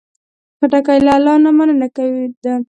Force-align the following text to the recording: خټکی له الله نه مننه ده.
خټکی 0.59 0.99
له 1.05 1.11
الله 1.17 1.33
نه 1.43 1.51
مننه 1.57 1.87
ده. 2.43 2.53